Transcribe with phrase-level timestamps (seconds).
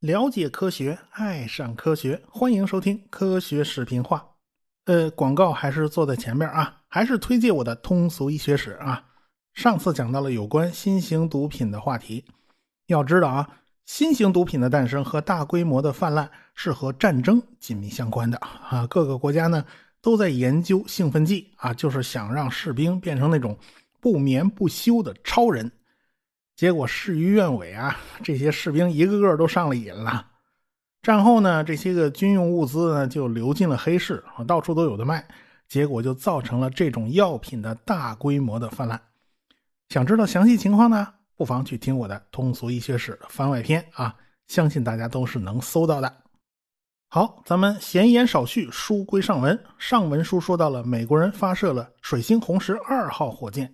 [0.00, 4.26] 了解科学，爱上科学，欢迎收听科学视频化。
[4.86, 9.04] 呃，广告还是坐在前面啊，还是推荐我的通俗医学史啊。
[9.54, 12.24] 上次讲到了有关新型毒品的话题，
[12.86, 13.48] 要知道啊，
[13.86, 18.86] 新型毒品的诞生和大规模的泛滥是和战争紧密相关的啊。
[18.88, 19.64] 各个国家呢
[20.00, 23.56] 都在研究兴奋剂啊，就是想让士兵变成那种
[24.02, 25.70] 不眠不休的超人。
[26.56, 27.96] 结果事与愿违啊！
[28.22, 30.26] 这些士兵一个个都上了瘾了。
[31.02, 35.24] 战后呢，这些个军用物资呢就流进了黑市啊，到处都有的卖。
[35.68, 39.00] 结果就造成了这种药品的大规模的泛滥。
[39.88, 41.14] 想知道详细情况呢？
[41.36, 44.14] 不妨去听我的《通俗医学史》番外篇啊，
[44.48, 46.12] 相信大家都是能搜到的。
[47.08, 49.58] 好，咱们闲言少叙，书归上文。
[49.78, 53.72] 上文书说到了美国人发射了水星红石二号火箭，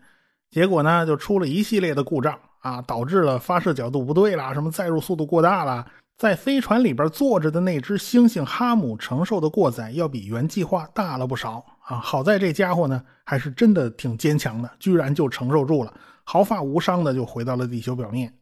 [0.50, 2.38] 结果呢就出了一系列的故障。
[2.60, 5.86] 啊，导致了发射角度不对啦，什么载入速度过大了，
[6.18, 11.98] 在飞船里边坐着的那只猩猩哈姆承受的过载要比原计划大了不少啊！
[11.98, 18.34] 好在这家伙呢还是真的挺坚强的，居然就承受住了，毫发无伤的就回到了地球表面。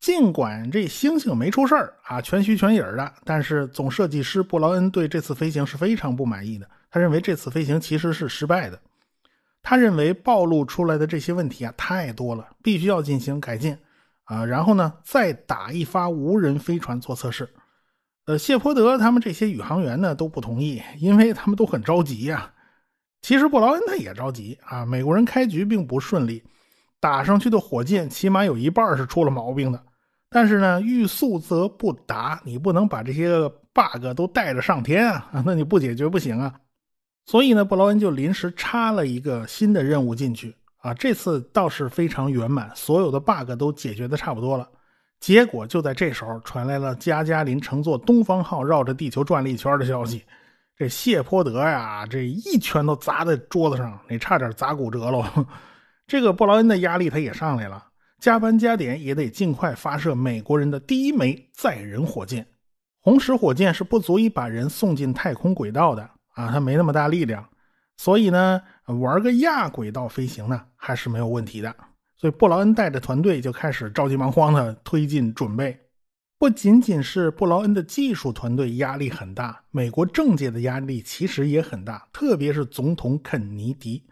[0.00, 8.78] 尽管这猩猩没出事儿啊，全虚全影的，但是总设计师布劳恩对这次飞行是非常不满意的，他认为这次飞行其实是失败的。
[9.64, 13.76] 他认为暴露出来的这些问题啊太多了，必须要进行改进，
[14.24, 17.48] 啊，然后呢再打一发无人飞船做测试。
[18.26, 22.52] 呃，谢泼德他们这些宇航员呢都不同意，因为他们都很着急呀。
[23.22, 26.44] 其实布劳恩他也着急啊，美国人开局并不顺利，
[27.00, 29.82] 打上去的火箭起码有一半是出了毛病的。
[30.28, 36.52] 但是呢，欲速则不达，你不能把这些 bug 都带着上天啊，那你不解决不行啊。
[37.26, 44.68] 所以呢，布劳恩就临时插了一个新的任务进去啊，这次倒是非常圆满，所有的 bug 都解决的差不多了。
[45.20, 50.22] 结果就在这时候传来了加加林乘坐东方号绕着地球转了一圈的消息，
[50.76, 55.24] 这谢泼德呀，这一拳头砸在桌子上，那差点砸骨折喽。
[56.06, 57.82] 这个布劳恩的压力他也上来了，
[58.20, 62.46] 加班加点也得尽快发射美国人的第一枚载人火箭。
[63.00, 66.10] 红石火箭是不足以把人送进太空轨道的。
[66.34, 67.48] 啊，它没那么大力量，
[67.96, 71.74] 所以呢，玩个亚轨道飞行呢还是没有问题的。
[72.16, 75.78] 所以布劳恩带着团队就开始着急忙慌的推进准备。
[76.38, 84.04] 不仅仅是布劳恩的技术团队压力很大，美国政界的压力其实也很大，特别是总统肯尼迪。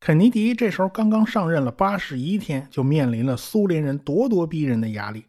[0.00, 5.24] 肯尼迪这时候刚刚上任了八十一天，就面临了苏联人咄咄逼人的压力。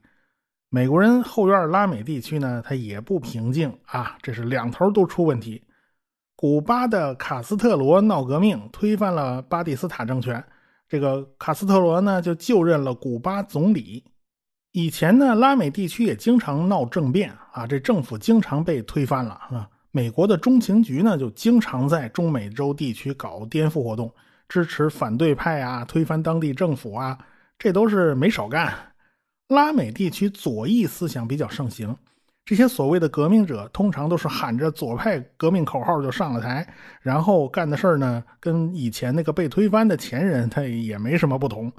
[0.69, 5.63] 美国人后院拉美地区呢，他也不平静啊，这是两头都出问题。
[6.41, 10.41] 古巴的卡斯特罗闹革命，推翻了巴蒂斯塔政权。
[10.87, 14.01] 这个卡斯特罗呢，就就任了古巴总理。
[14.71, 19.69] 以前呢，拉美地区也经常闹政变啊，这政府经常被推翻了啊。
[19.91, 24.09] 美国的中情局呢，就经常在中美洲地区搞颠覆活动，
[24.47, 27.17] 支持反对派啊，推翻当地政府啊，
[27.57, 28.73] 这都是没少干。
[29.49, 31.93] 拉美地区左翼思想比较盛行。
[32.49, 36.67] 这些所谓的革命者，通常都是喊着左派革命口号就上了台，
[36.99, 41.71] 然后干的事儿呢，跟以前那个被推翻的前人他也没什么不同。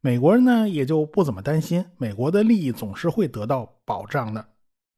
[0.00, 4.44] 美国人呢，也就不怎么担心，美国的利益总是会得到保障的。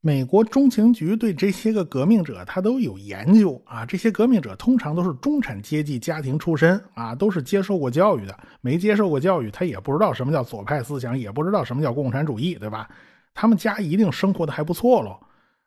[0.00, 3.84] 美国中情局对这些个革命者，他都有研究啊。
[3.84, 8.34] 这些革命者通常都是中产阶级家庭出身啊，都是接受过教育的。
[8.62, 12.88] 没接受过教育，他也不知道什么叫左派思想，也不知道什么叫共产主义，对吧？
[13.40, 15.16] 他们家一定生活的还不错喽，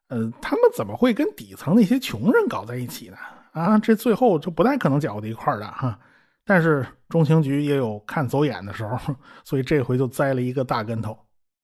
[0.10, 3.16] 呃，他们怎么会跟底层那些穷人搞在一起呢？
[3.54, 5.98] 啊，这最后就不太可能搅和在一块儿的哈。
[6.44, 9.16] 但是中情局也有看走眼的时候，
[9.46, 11.18] 所以这回就栽了一个大跟头。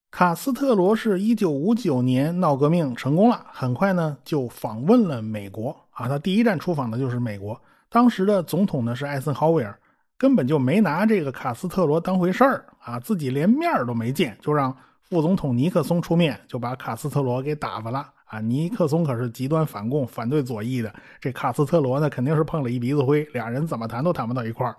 [0.09, 7.61] 卡斯特罗是一九五九年闹革命成功了，很快呢就访问了美国啊，他第一站出访的就是美国。
[7.89, 9.77] 当时的总统呢是艾森豪威尔，
[10.17, 14.73] 根本就没拿这个卡斯特罗当回事儿啊，自己连面都没见，就让。
[15.09, 18.41] 副总统尼克松出面就把卡斯特罗给打发了啊！
[18.41, 24.75] 尼克松可是极端反共、反对左翼的，这卡斯特罗呢肯定是碰了一鼻子灰，俩人怎么谈都谈不到一块儿。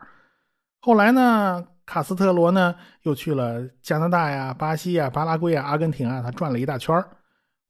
[0.81, 7.09] 后来呢，卡斯特罗呢又去了加拿大呀、巴西呀、巴拉圭呀、阿根廷啊，他转了一大圈儿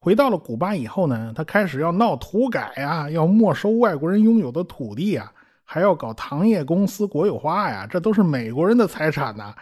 [0.01, 5.31] 回到了古巴以后呢，他开始要闹土改呀，要没收外国人拥有的土地呀，
[5.63, 9.55] 还要搞糖业公司国有化呀，这都是美国人的财产呐。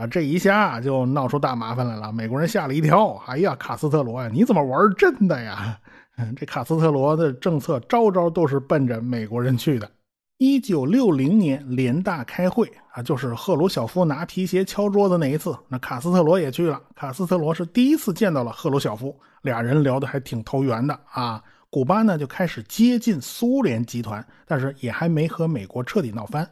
[0.00, 3.22] 啊这一下就闹出大麻烦来了，美国人吓了一跳。
[3.26, 5.78] 哎呀，卡斯特罗呀，你怎么玩真的呀？
[6.34, 9.90] 这卡斯特罗的政策招招都是奔着美国人去的。
[10.38, 16.80] 一九六零年联大开会啊，就是赫鲁晓夫拿皮鞋敲桌子那一次，那卡斯特罗也去了。
[16.96, 21.42] 卡斯特罗是第一次见到了赫鲁晓夫，俩人聊得还挺投缘的啊。
[21.68, 26.50] 古巴呢就开始接近苏联集团，但是也还没和美国彻底闹翻。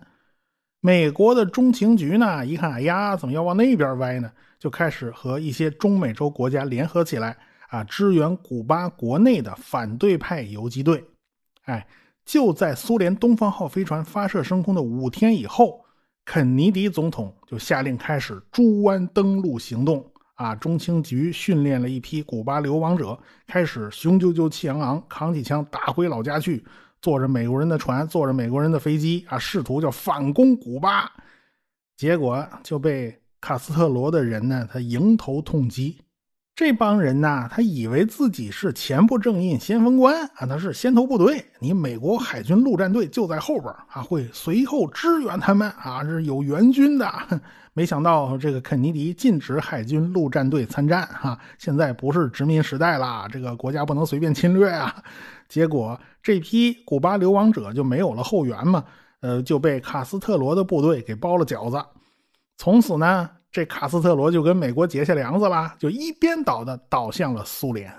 [0.80, 4.30] 美国的中情局呢一看，哎呀，怎么要往那边歪呢？
[4.58, 7.36] 就开始和一些中美洲国家联合起来
[7.68, 11.04] 啊，支援古巴国内的反对派游击队。
[11.64, 11.86] 哎。
[12.28, 15.82] 就在苏联东方号飞船发射升空的五天以后，
[16.26, 20.04] 肯尼迪总统就下令开始猪湾登陆行动。
[20.34, 26.62] 啊，中情局训练了一批古巴流亡者，开始雄赳赳气昂昂，扛起枪打回老家去，
[27.00, 31.10] 坐着美国人的船，坐着美国人的飞机啊，试图叫反攻古巴。
[31.96, 36.00] 结果就被卡斯特罗的人呢，他迎头痛击。
[36.58, 47.08] 这帮人呐，他以为自己是前部正印先锋官啊，他是先头部队，你美国海军陆战队就在后边啊，会随后支援他们啊，是有援军的。
[47.74, 54.92] 没想到这个肯尼迪禁止海军陆战队参战哈，现在不是殖民时代啦，这个国家不能随便侵略啊。
[55.48, 58.82] 结果这批古巴流亡者就没有了后援嘛，
[59.20, 61.80] 呃，就被卡斯特罗的部队给包了饺子，
[62.56, 63.30] 从此呢。
[63.50, 67.92] 这卡斯特罗就跟美国结下梁子了，就一边倒的倒向了苏联。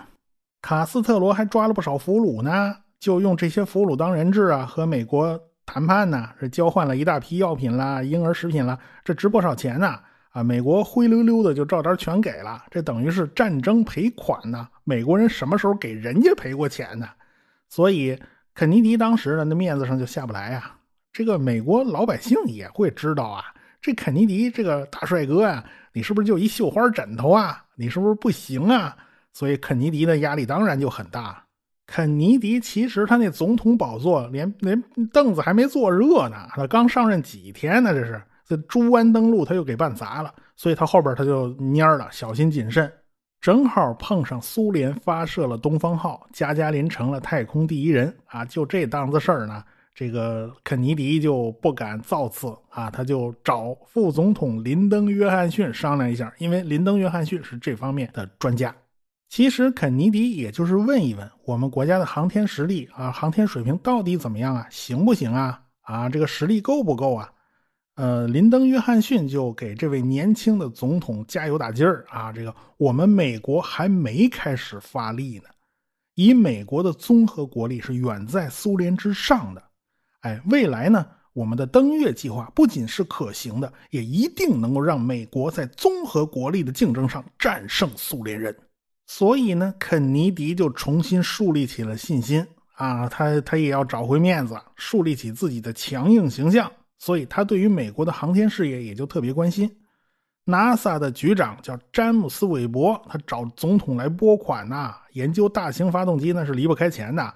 [0.61, 9.99] 卡斯特罗还抓了不少俘虏呢，就用这些俘虏当人质啊，和美国谈判呢，是交换了一大批药品啦、婴儿食品啦，这值不少钱呢。
[10.31, 14.67] 啊，美国灰溜溜的就照单全给了，这等于是战争赔款呢。
[14.83, 17.07] 美国人什么时候给人家赔过钱呢？
[17.67, 18.15] 所以
[18.53, 20.71] 肯尼迪当时呢，那面子上就下不来呀。
[21.11, 23.43] 这个美国老百姓也会知道啊。
[23.81, 27.63] 这肯尼迪这个大帅哥呀，你是不是就一绣花枕头啊？
[27.75, 28.95] 你是不是不行啊？
[29.31, 31.43] 所以肯尼迪的压力当然就很大。
[31.85, 34.81] 肯尼迪其实他那总统宝座连连
[35.11, 37.93] 凳子还没坐热呢，他刚上任几天呢？
[37.93, 42.91] 这是这猪湾登陆他又给办砸了，所以他后边他就蔫了，小心谨慎。
[43.41, 48.43] 正好碰上苏联发射了东方号，加加林成了太空第一人啊！
[48.43, 49.63] 就这档子事儿呢。
[49.99, 58.73] 这个肯尼迪就不敢造次啊，他就找副总统林登·约翰逊商量一下，因为林登·约翰逊是这方面的专家。
[59.27, 65.61] 其实肯尼迪也就是问一问我们国家的航天实力啊，航天水平到底怎么样啊，行不行啊？
[65.81, 67.29] 啊，这个实力够不够啊？
[67.95, 75.49] 呃，林登·约翰逊就给这位年轻的总统加油打劲儿啊，这个我们美国还没开始发力呢，
[76.15, 79.61] 以美国的综合国力是远在苏联之上的。
[80.21, 88.55] 哎，未来呢，我们的登月计划不仅是可行的，也一定能够让美国在综合国力的竞争上战胜苏联人。
[89.07, 92.45] 所以呢，肯尼迪就重新树立起了信心
[92.75, 96.71] 啊，他他也要找回面子，树立起自己的强硬形象。
[96.97, 99.73] 所以他对于美国的航天事业也就特别关心。
[100.45, 107.33] NASA 的局长叫詹姆斯·韦伯，他找总统来拨款呐，研究大型发动机那是离不开钱的。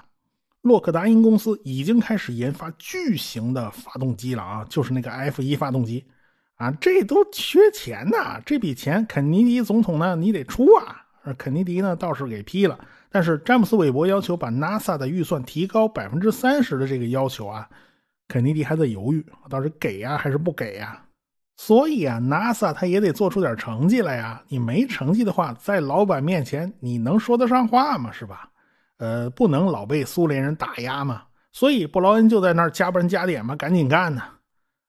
[0.64, 6.06] 洛克达因公司已经开始研发巨型的发动机了啊，就是那个 F 一发动机，
[6.56, 11.02] 啊，这都缺钱呐，这笔钱肯尼迪总统呢，你得出啊。
[11.38, 12.80] 肯尼迪呢倒是给批了，
[13.10, 17.70] 但是詹姆斯韦伯要求把 NASA 的预算提高百分之三十的这个要求啊，
[18.28, 21.02] 肯尼迪还在犹豫，到底给呀还是不给呀？
[21.58, 24.42] 所以啊，NASA 他也得做出点成绩来呀。
[24.48, 28.10] 你没成绩的话，在老板面前你能说得上话吗？
[28.12, 28.50] 是吧？
[29.04, 34.24] 呃，不能老被苏联人打压嘛，所以布劳恩就在那儿加班加点嘛，赶紧干呢。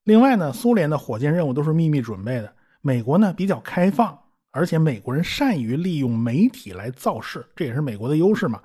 [0.04, 4.16] 另外呢，苏联的火箭任务都是秘密准备的，美国呢比较开放，
[4.52, 8.60] 而且美国人善于利用媒体来造势，这也是美国的优势嘛。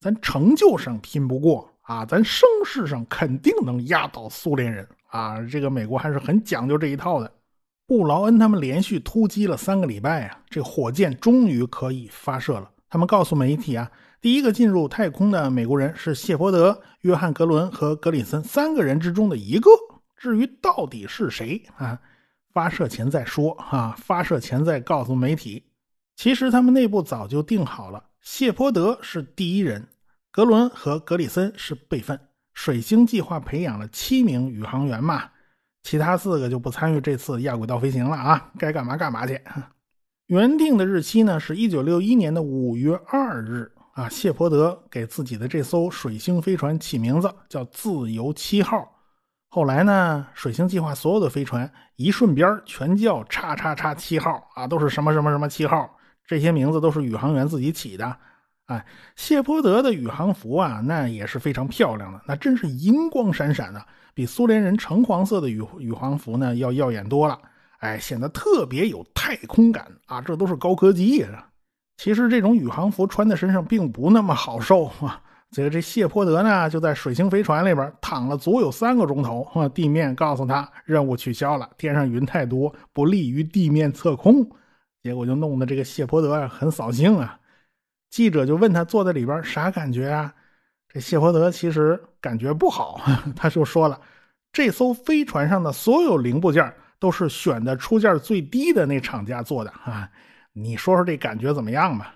[0.00, 5.40] 咱成就上拼不过啊，咱声势上肯定能压倒苏联人啊。
[5.42, 7.32] 这个美国还是很讲究这一套的。
[7.86, 12.68] 布劳恩他们连续突击了三个礼拜啊，这火箭终于可以发射了。
[12.90, 13.88] 他们告诉媒体啊。
[14.22, 19.68] 第一个进入太空的美国人是谢泼德、约翰·格伦和格里森三个人之中的一个。
[20.16, 21.98] 至于到底是谁啊？
[22.52, 23.96] 发射前再说啊！
[23.98, 25.64] 发射前再告诉媒体。
[26.14, 29.88] 其实他们内部早就定好了，谢泼德是第一人，
[30.30, 32.20] 格伦和格里森是备份。
[32.54, 35.30] 水星计划培养了七名宇航员嘛，
[35.82, 39.40] 其他四个就不参与这次亚轨道飞行了啊，该干嘛干嘛去。
[40.28, 43.72] 原定的日期呢是一九六一年的五月二日。
[43.92, 48.90] 啊，谢泼德给自己的这艘水星飞船起名字叫“自由七号”。
[49.50, 55.94] 后来呢，水星计划所有的飞船一顺边全叫“叉叉叉七号”啊，都是什么什么什么七号，
[56.26, 58.16] 这些名字都是宇航员自己起的。
[58.66, 67.38] 哎，谢泼德的宇航服啊，那也是非常漂亮的，那真是银光闪闪的，比苏联人橙黄色的宇宇航服呢要耀眼多了。
[67.80, 70.22] 哎，显得特别有太空感啊！
[70.22, 71.46] 这都是高科技呀。
[72.02, 75.22] 其实这种宇航服穿在身上并不那么好受啊。
[75.52, 79.68] 这个这谢泼德呢，就在水星飞船里边躺了足有三个钟头啊。
[79.70, 84.44] 地面告诉他任务取消了，天上云太多，不利于地面测控。
[85.00, 87.38] 结果就弄得这个谢泼德啊很扫兴啊。
[88.10, 90.34] 记者就问他坐在里边啥感觉啊？
[90.92, 93.00] 这谢泼德其实感觉不好，
[93.36, 94.00] 他就说了，
[94.52, 96.74] 这艘飞船上的所有零部件。
[96.98, 100.08] 都是选的出价最低的那厂家做的啊！
[100.52, 102.14] 你说说这感觉怎么样吧？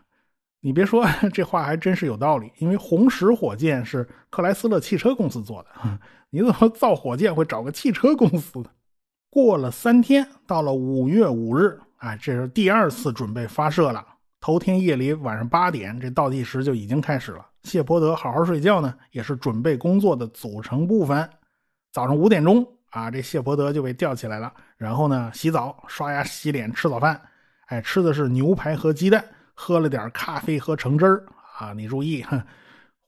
[0.60, 2.50] 你别说， 这话还真是有道理。
[2.58, 5.98] 因为红石火箭是克莱斯勒汽车公司做的，
[6.30, 8.66] 你怎么造火箭会找个汽车公司呢？
[9.30, 14.04] 过了三天，到了五月五日，哎，这是第二次准备发射了。
[14.40, 17.46] 头天夜里晚上八点，这倒计时就已经开始了。
[17.62, 21.28] 谢泼德好好睡觉呢，也是准备工作的组成部分。
[21.92, 22.66] 早上五点钟。
[22.90, 27.20] 啊，这谢泼德就被吊起来了，然后呢，洗澡、刷牙、洗脸、吃早饭。
[27.66, 31.24] 哎，吃的是牛排和鸡蛋，喝了点咖啡和橙汁儿。
[31.58, 32.44] 啊，你注意哈，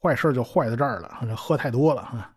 [0.02, 2.30] 坏事就坏在这儿了，喝太多了。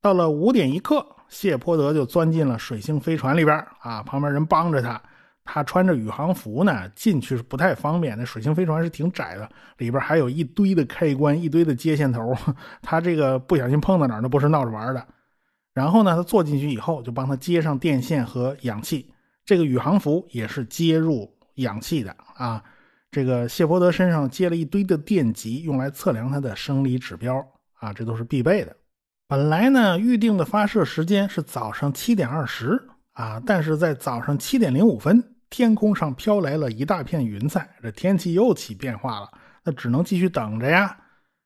[0.00, 5.00] 到了五点一刻，谢泼德就钻进了水星飞船里边啊，旁边人帮着他，
[5.44, 8.18] 他穿着宇航服呢，进去是不太方便。
[8.18, 12.34] 那水星飞船是挺窄的，里边还有一堆的开关，一堆的接线头，
[12.82, 15.06] 他这个不小心碰到哪儿，那不是闹着玩的。
[15.74, 19.12] 然后呢，他坐进去以后，就帮他接上电线和氧气。
[19.44, 22.62] 这个宇航服也是接入氧气的啊。
[23.10, 28.74] 这个谢泼德身上接了一堆的电极，用来测量他的生理指标啊，这都是必备的。
[29.28, 39.30] 本来呢，预定的发射时间是早上七点二十啊，但是在早上七点零五分，天空上飘来了一大片云彩，这天气又起变化了，
[39.64, 40.96] 那只能继续等着呀。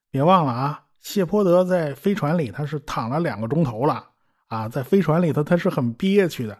[0.09, 4.03] 别忘了啊，谢泼德在飞船里他是躺了两个钟头了。
[4.47, 6.57] 啊，在飞船里头，他是很憋屈的。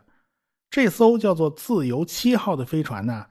[0.70, 3.26] 这艘叫做“自由七号”的飞船呢，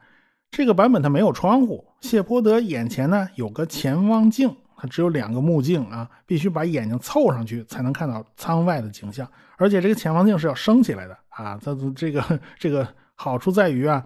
[0.51, 1.85] 这个版本它没有窗户。
[2.01, 9.29] 谢泼德眼前呢有个潜望镜，它只有两个目镜啊，必须把眼睛凑上去才能看到舱外的景象。
[9.57, 11.59] 而且这个潜望镜是要升起来的啊。
[11.63, 14.05] 它这个这个好处在于啊，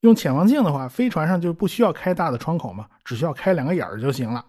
[0.00, 4.44] 用潜望镜的话，飞船上就不需要开大的窗口嘛，只需要开两个眼儿就行了。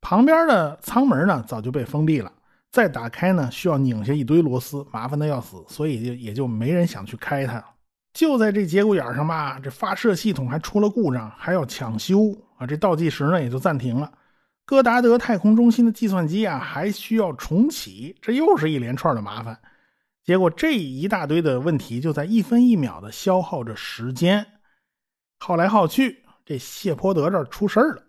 [0.00, 2.32] 旁边的舱门呢早就被封闭了。
[2.72, 7.64] 再打开呢，需要拧下一堆螺丝，麻烦的要死，所以就也就没人想去开它。
[8.16, 12.66] 就在这节骨眼上吧，这发射系统还出了故障，还要抢修啊！
[12.66, 14.10] 这倒计时呢也就暂停了。
[14.64, 19.60] 戈达德太空中心的计算机啊还需要重启，这又是一连串的麻烦。
[20.24, 24.46] 结果这一大堆的问题就在一分一秒的消耗着时间，
[25.38, 28.02] 耗来耗去，这谢泼德这出事了，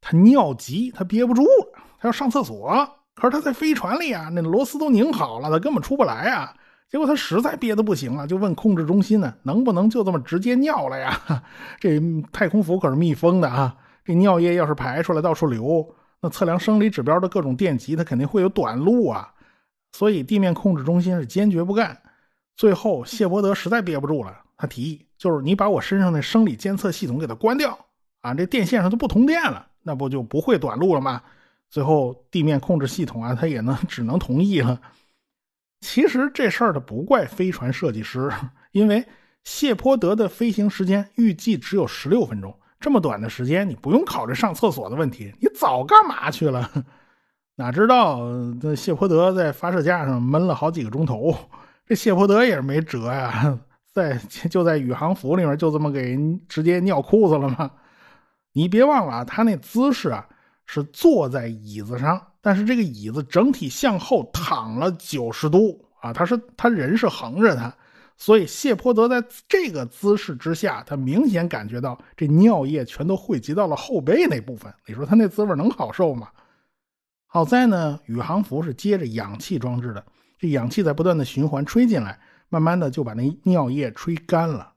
[0.00, 2.96] 他尿急，他憋不住了，他要上厕所。
[3.14, 6.52] 可是他在飞船里啊，那螺丝都拧好了，他根本出不来啊。
[6.90, 11.42] 结果他实在憋得不行了，就问控制中心呢，能不能就这么直接尿了呀？
[11.78, 12.00] 这
[12.32, 15.86] 太空服可是密封的啊，这尿液要是排出来到处流，
[16.22, 19.32] 那测量生理指标的各种电极它肯定会有短路啊。
[19.92, 21.98] 所以地面控制中心是坚决不干。
[22.56, 27.78] 最后谢伯德实在憋不住了，他提议就是你把我身上那生理监测系统给它关掉
[28.22, 31.22] 啊，这电线上都不通电了，那不就不会短路了吗？
[31.70, 34.80] 最后，地面控制系统啊，他也能只能同意了。
[35.80, 38.30] 其实这事儿他不怪飞船设计师，
[38.72, 39.04] 因为
[39.44, 46.70] 谢泼德的飞行时间预计只有十六分钟，这么短的时间，你不用考虑上厕所的问题，你早干嘛去了？
[47.56, 48.20] 哪知道
[48.60, 51.34] 这谢泼德在发射架上闷了好几个钟头，
[51.86, 53.58] 这谢泼德也是没辙呀，
[53.92, 54.16] 在
[54.50, 56.18] 就在宇航服里面就这么给
[56.48, 57.70] 直接尿裤子了吗？
[58.52, 60.26] 你别忘了，他那姿势啊。
[60.70, 66.12] 是坐在椅子上，但是这个椅子整体向后躺了九十度啊！
[66.12, 67.74] 他是他人是横着的，
[68.16, 74.72] 所以谢泼德在这个姿势之下，他明显感觉到这尿液全都汇集到了后背那部分。
[74.86, 76.28] 你说他那滋味能好受吗？
[77.26, 80.04] 好在呢，宇航服是接着氧气装置的，
[80.38, 82.18] 这氧气在不断的循环吹进来，
[82.48, 84.72] 慢慢的就把那尿液吹干了。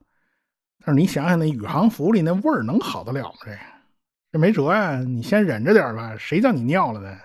[0.83, 3.37] 但是你想想，那宇航服里那味儿能好得了吗？
[3.45, 3.57] 这？
[4.31, 6.15] 这没辙呀，你先忍着点吧。
[6.17, 7.17] 谁叫你尿了呢？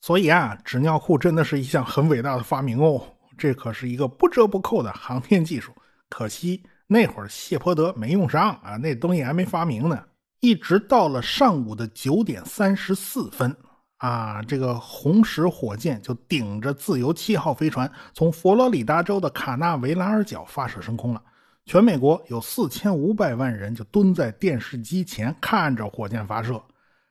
[0.00, 3.02] 所以啊，纸尿裤真的是一项很伟大的发明哦。
[3.36, 5.72] 这可是一个不折不扣的航天技术。
[6.08, 10.02] 可惜那会儿谢泼德没用上啊，那东西还没发明呢。
[10.40, 13.54] 一直到了上午的九点三十四分
[13.98, 21.22] 啊，这个红石火箭就顶着自由七号飞船从佛罗里达州的卡纳维拉尔角发射升空了。
[21.66, 26.62] 全美国有四千五百万人就蹲在电视机前看着火箭发射，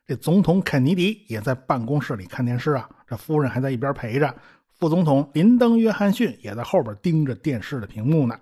[0.08, 4.34] 这总统肯尼迪也在办公室里看电视啊，这夫人还在一边陪着。
[4.78, 8.34] 副总统林登·约翰逊也在后边盯着电视的屏幕呢。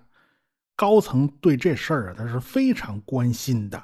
[0.77, 3.83] 高层对这事儿啊，他是非常关心的。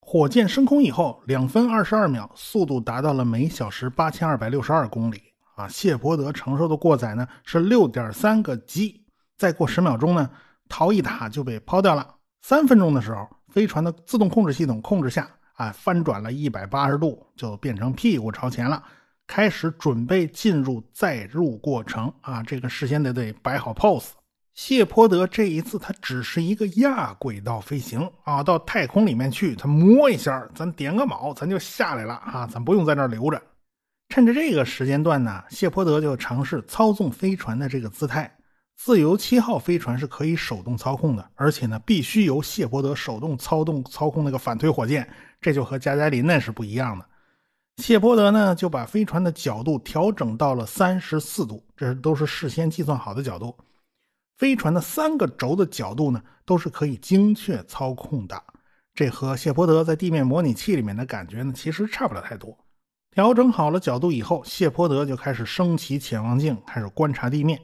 [0.00, 5.20] 火箭升空以后，两分二十二秒，速度达到了每小时八千二百六十二公里
[5.54, 5.68] 啊！
[5.68, 9.04] 谢泼德承受的过载呢是六点三个 G。
[9.36, 10.30] 再过十秒钟呢，
[10.66, 12.14] 逃逸塔就被抛掉了。
[12.40, 15.28] 三分钟的时候，飞船的自动控制系统控制下。
[15.58, 18.80] 啊，翻转了一百八十度，就变成屁股朝前了，
[19.26, 22.42] 开始准备进入载入过程啊！
[22.44, 24.10] 这个事先得得摆好 pose。
[24.54, 33.42] 谢泼德这一次他只是一个亚轨道飞行啊，到太空里面去，他摸一下，咱点个卯，咱就下来了啊，咱不用在那儿留着。
[34.08, 38.32] 趁着这个时间段呢，谢泼德就尝试操纵飞船的这个姿态。
[38.78, 45.06] 自由七号飞船是可以手动操控的，而且呢，必须由谢泼德手动操纵操控那个反推火箭，
[45.40, 47.04] 这就和加加林那是不一样的。
[47.78, 53.54] 谢泼德呢就把飞船的角度调整到了三十四度，这都是事先计算好的角度。
[54.36, 58.40] 飞船的三个轴的角度呢都是可以精确操控的，
[58.94, 62.56] 这和谢泼德在地面模拟器里面的感觉呢其实差不了太多。
[63.10, 67.60] 调整好了角度以后，谢泼德就开始升起潜望镜，开始观察地面。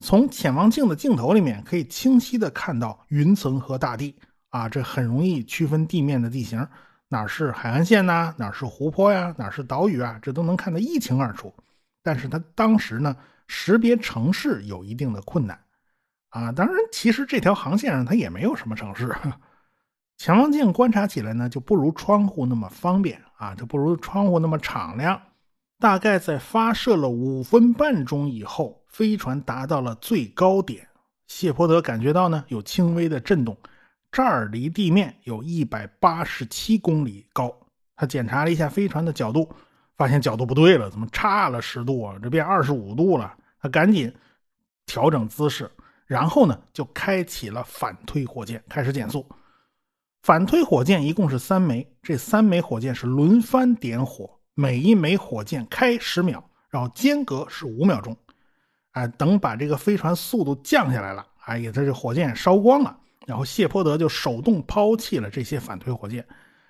[0.00, 4.16] 从潜望镜的镜头里面，可以清晰的看到云层和大地
[4.50, 6.66] 啊，这很容易区分地面的地形，
[7.08, 11.54] 哪是海岸线呐，哪是湖泊呀，哪是岛屿啊，这都能看得一清二楚。
[12.02, 15.58] 但是他当时呢，识别城市有一定的困难
[16.28, 16.52] 啊。
[16.52, 19.16] 当然，其实这条航线上它也没有什么城市，
[20.18, 25.20] 潜望镜观察起来呢，就不如窗户那么方便啊，就不如窗户那么敞亮。
[25.78, 30.86] 大概在发射了五分半钟以后，飞船达到了最高点。
[31.26, 33.56] 谢泼德感觉到呢有轻微的震动，
[34.12, 37.52] 这儿离地面有一百八十七公里高。
[37.96, 39.52] 他检查了一下飞船的角度，
[39.96, 42.16] 发现角度不对了，怎么差了十度啊？
[42.22, 43.34] 这变二十五度了。
[43.58, 44.14] 他赶紧
[44.86, 45.68] 调整姿势，
[46.06, 49.26] 然后呢就开启了反推火箭，开始减速。
[50.22, 54.38] 反推火箭一共是三枚，这三枚火箭是轮番点火。
[54.54, 58.16] 每一枚火箭开十秒，然后间隔是五秒钟，
[58.94, 66.24] 哎，等把这个飞船速度降下来了，哎呀，这这火箭烧光了，然后谢泼德就手动抛弃了这些反推火箭，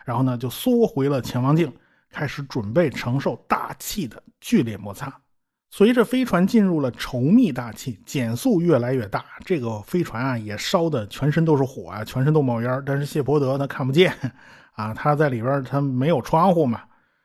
[0.04, 1.72] 然后呢就缩回了潜望镜，
[2.10, 5.12] 开始准备承受大气的剧烈摩擦。
[5.70, 12.82] 随着飞船进入了稠密大气，减速越来越大，这个飞船啊也烧的全身都是火啊，全身都冒烟。
[12.86, 14.14] 但是谢泼德他看不见
[14.72, 16.80] 啊，他在里边他没有窗户嘛。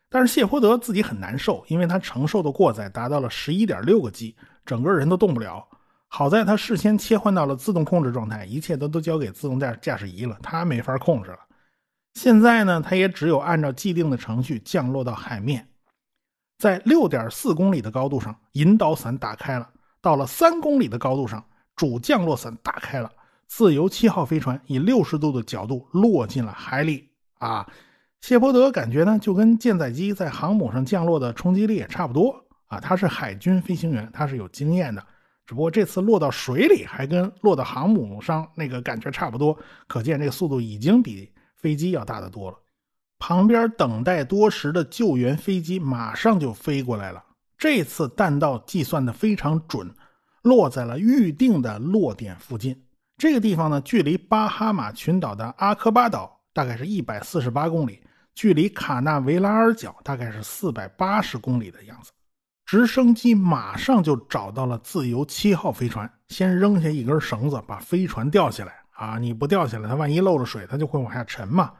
[0.09, 4.35] 但是谢泼德自己很难受，因为他承受的过载达到了十一点六个 G，
[4.69, 5.67] 整个人都动不了。
[6.09, 11.39] 好在他事先切换到了自动控制状态，一切都都交给自动驾驾驶仪了，他没法控制了。
[12.13, 15.67] 现在呢，他也只有按照既定的程序降落到海面，
[16.59, 19.65] 在六点四公里的高度上，引导伞打开了；
[20.01, 21.43] 到了三公里的高度上，
[21.75, 23.11] 主降落伞打开了。
[23.47, 27.65] 自由七号飞船以六十度的角度落进了海里啊。
[28.21, 32.79] 谢泼德感觉呢，就跟舰载机在航母上降落的冲击力也差不多啊。
[32.79, 35.05] 他是海军飞行员，他是有经验的。
[35.45, 42.57] 只不过这次落到水里，还跟落到航母上那个感觉差不多，可见这个速度已经比飞机要大得多了。
[43.17, 47.21] 旁边等待多时的救援飞机马上就飞过来了。
[47.57, 49.93] 这次弹道计算的非常准，
[50.43, 52.85] 落在了预定的落点附近。
[53.17, 58.01] 这个地方呢，距离巴哈马群岛的阿科巴岛大概是一百四十八公里。
[58.33, 62.11] 距离卡纳维拉尔角大概是四百八十公里的样子，
[62.69, 69.17] 直升机马上就找到了自由七号飞船，先扔下一根绳子把飞船吊起来啊！
[69.17, 71.73] 你不吊起来，它万一漏了水，它就会往下沉嘛。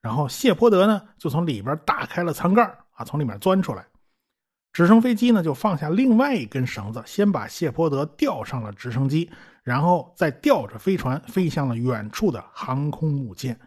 [0.00, 3.84] 然后谢泼德呢就从里边打开了舱盖啊，从里面钻出来。
[4.72, 9.28] 直升飞机呢就放下另外一根绳子，先把谢泼德吊上了直升机，
[9.64, 13.58] 然后再吊着飞船飞向了远处的航空母舰。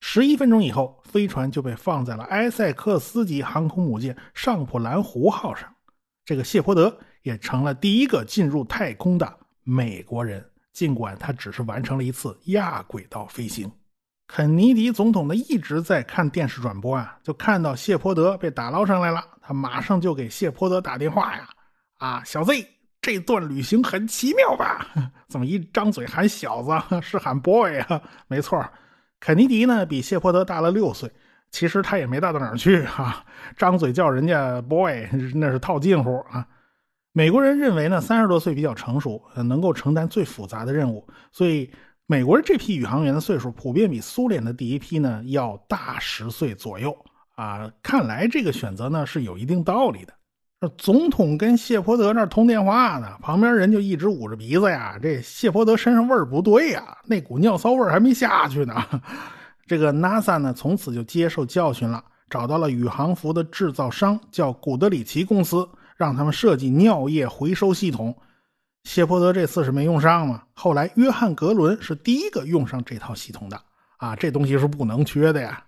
[0.00, 5.68] 十一分钟以后，飞船就被放在了埃塞克斯级航空母舰“上普兰湖号”上。
[6.24, 13.70] 这个谢泼德也成了第一个进入太空的美国人，尽管他只是完成了一次亚轨道飞行。
[14.26, 21.46] 肯尼迪总统呢一直在看电视转播啊，就看到谢泼德被打捞上来了，他马上就给谢泼德打电话呀
[21.98, 22.52] ：“啊，小子，
[23.02, 24.86] 这段旅行很奇妙吧？
[25.28, 26.70] 怎么一张嘴喊小子
[27.02, 28.00] 是喊 boy 啊？
[28.26, 28.66] 没错。”
[29.20, 31.10] 肯尼迪呢比谢泼德大了六岁，
[31.54, 33.24] 其实他也没大到哪儿去啊，
[33.56, 36.44] 张嘴叫人家 boy 那是套近乎啊。
[37.12, 41.70] 美国人认为呢三十多岁比较成熟，能够承担最复杂的任务，所以
[42.06, 46.92] 美国人这批宇航员的岁数普遍比苏联的第一批呢要大十岁左右
[47.36, 50.12] 啊，看来这个选择呢是有一定道理的。
[50.76, 54.98] 总统跟谢泼德那通电话呢，旁边人就一直捂着鼻子呀。
[55.00, 58.74] 这谢泼德身上味儿不对呀，那股尿骚味儿还没下去呢。
[59.66, 68.14] 这个 NASA 呢，从此就接受教训了，找到了宇航服的制造商，叫古德里奇公司，让他们设计尿液回收系统。
[68.84, 70.42] 谢泼德这次是没用上嘛？
[70.52, 73.58] 后来约翰格伦是第一个用上这套系统的
[73.96, 75.64] 啊，这东西是不能缺的呀。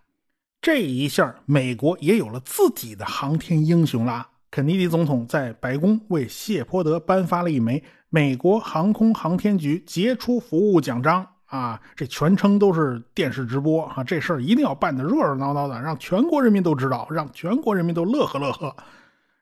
[0.61, 4.29] 这一下，美国也有了自己的航天英雄了。
[4.51, 11.81] 肯尼迪总统在白宫为谢泼德颁发了一枚美国航空航天局杰出服务奖章啊！
[11.95, 14.05] 这全称都是电视直播啊！
[14.05, 18.75] 这事儿一定要办得热热闹闹的，让全国人民都知道，让全国人民都乐呵乐呵。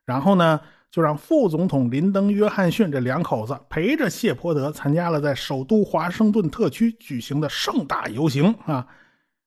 [0.05, 8.87] 然后呢，就让副总统林登·约翰逊这两口子陪着谢泼德参加了在首都华盛顿特区举行的盛大游行啊！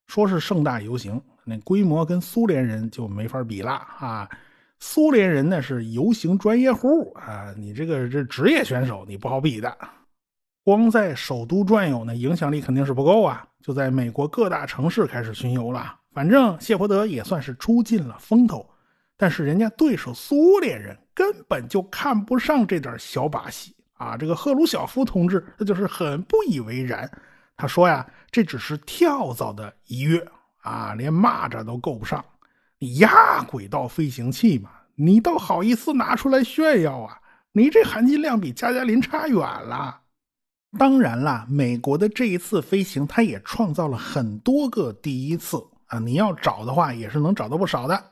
[0.07, 4.27] 说是盛大游行，那规模跟苏联人就没法比了啊！
[4.79, 9.77] 苏联人呢是游行专业户啊，你这个这职业选手你不好比的。
[10.67, 15.95] 光在首都转悠，呢影响力肯定是不够啊，就在美国各大城市开始巡游了。
[16.11, 18.69] 反正谢泼德也算是出尽了风头，
[19.15, 24.17] 但是人家对手苏联人根本就看不上这点小把戏啊。
[24.17, 27.09] 这个赫鲁晓夫同志他就是很不以为然，
[27.55, 30.21] 他说呀，这只是跳蚤的一跃
[30.63, 32.21] 啊，连蚂蚱都够不上。
[32.77, 37.17] 你亚轨道飞行器嘛，你倒好意思拿出来炫耀啊？
[37.53, 40.01] 你这含金量比加加林差远了。
[40.77, 45.99] 当然啦，美国的这一次飞行，它也创造了很多个第一次啊！
[45.99, 48.03] 你要找的话，也是能找到不少的。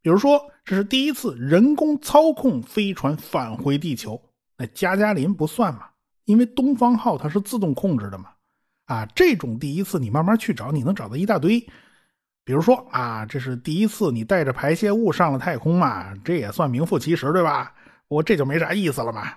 [0.00, 4.20] 比如说，这是第一次人工操控飞船返回地球，
[4.56, 5.86] 那加加林不算嘛，
[6.24, 8.30] 因为东方号它是自动控制的嘛。
[8.86, 11.60] 啊，这种第一次你慢慢去找，你能找到一大堆。
[12.44, 17.74] 比如说啊，这是第一次你带着排泄物上了太空嘛，这也算名副其实，对吧？
[18.06, 19.34] 我这就没啥意思了嘛。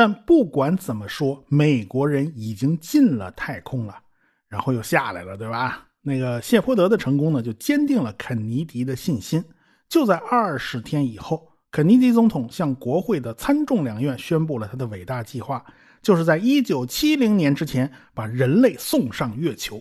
[0.00, 3.94] 但不管怎么说，美国人已经进了太空了，
[4.48, 5.86] 然后又下来了，对吧？
[6.00, 9.44] 那个谢泼德的成功呢，就坚定了肯尼迪的信心。
[9.90, 15.62] 就在二十天以后，肯尼迪总统向国会的参众两院宣布了他的伟大计划，
[16.00, 19.78] 就是在一九七零年之前把人类送上月球。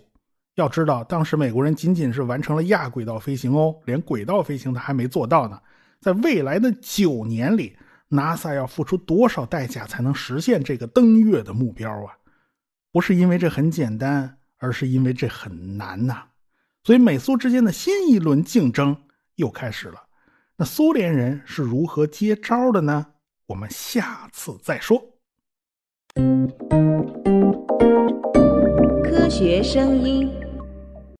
[0.56, 5.58] 要知道，当时美国人仅仅是完成了亚轨道飞行哦，连轨道飞行他还没做到呢。
[6.02, 7.78] 在未来的九年里
[8.10, 12.18] ，NASA 要付出多少代价才能实现这个登月的目标啊？
[12.92, 16.24] 不是因为这很简单，而是因为这很难呐。
[16.84, 18.98] 所以，美苏之间的新一轮竞争
[19.36, 20.08] 又开始了。
[20.56, 23.06] 那苏联人是如何接招的呢？
[23.46, 25.00] 我们下次再说。
[29.04, 30.49] 科学声音。